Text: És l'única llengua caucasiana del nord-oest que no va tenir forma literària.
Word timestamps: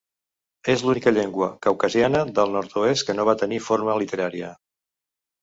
És 0.73 0.83
l'única 0.85 1.11
llengua 1.17 1.49
caucasiana 1.65 2.23
del 2.41 2.55
nord-oest 2.57 3.07
que 3.11 3.17
no 3.19 3.27
va 3.31 3.37
tenir 3.43 3.61
forma 3.67 4.01
literària. 4.05 4.51